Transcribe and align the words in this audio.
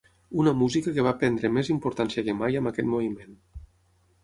Una 0.43 0.53
música 0.61 0.93
que 0.95 1.05
va 1.07 1.11
prendre 1.25 1.51
més 1.59 1.69
importància 1.75 2.25
que 2.29 2.37
mai 2.41 2.59
amb 2.63 2.73
aquest 2.73 2.91
moviment. 2.97 3.39